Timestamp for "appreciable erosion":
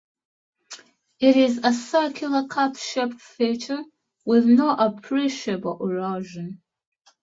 4.71-6.63